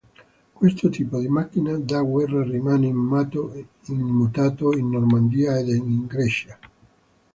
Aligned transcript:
Questo 0.53 0.89
tipo 0.89 1.19
di 1.19 1.27
macchina 1.27 1.77
da 1.77 2.01
guerra 2.01 2.41
rimane 2.41 2.87
immutato 2.87 4.73
in 4.75 4.89
Normandia 4.89 5.59
ed 5.59 5.67
in 5.67 6.07
Grecia. 6.07 6.57